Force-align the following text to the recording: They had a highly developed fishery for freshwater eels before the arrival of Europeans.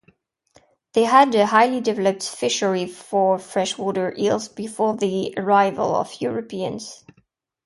They 0.93 1.03
had 1.03 1.35
a 1.35 1.45
highly 1.45 1.79
developed 1.79 2.23
fishery 2.27 2.87
for 2.87 3.37
freshwater 3.37 4.15
eels 4.17 4.47
before 4.47 4.97
the 4.97 5.31
arrival 5.37 5.93
of 5.95 6.19
Europeans. 6.19 7.05